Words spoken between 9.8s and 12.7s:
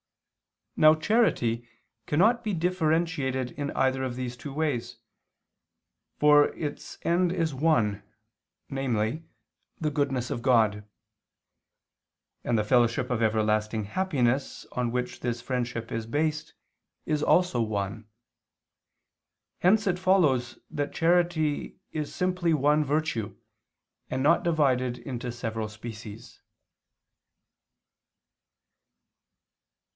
goodness of God; and the